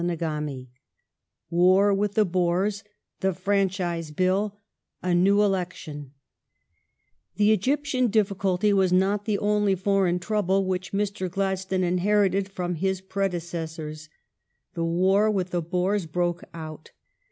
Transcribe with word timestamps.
CHAPTER 0.01 0.17
XXIX 0.25 0.67
WAR 1.51 1.93
WITH 1.93 2.15
THE 2.15 2.25
BOERS, 2.25 2.83
THE 3.19 3.33
FRANCHISE 3.35 4.09
BILL, 4.09 4.57
A 5.03 5.13
NEW 5.13 5.43
ELECTION 5.43 6.09
The 7.35 7.51
Egyptian 7.51 8.07
difficulty 8.07 8.73
was 8.73 8.91
not 8.91 9.25
the 9.25 9.37
only 9.37 9.75
foreign 9.75 10.17
trouble 10.17 10.65
which 10.65 10.91
Mr. 10.91 11.29
Gladstone 11.29 11.83
inherited 11.83 12.49
from 12.49 12.73
his 12.73 12.99
predecessors. 12.99 14.09
The 14.73 14.83
war 14.85 15.29
with 15.29 15.51
the 15.51 15.61
Boers 15.61 16.07
broke 16.07 16.45
out. 16.51 16.89